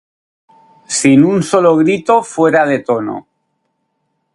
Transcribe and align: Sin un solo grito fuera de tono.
Sin 0.97 1.23
un 1.25 1.43
solo 1.43 1.75
grito 1.77 2.23
fuera 2.23 2.65
de 2.65 2.79
tono. 2.79 3.27